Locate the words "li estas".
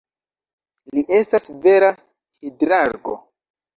0.95-1.45